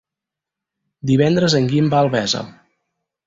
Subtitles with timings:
[1.11, 2.41] Divendres en Guim va a Albesa.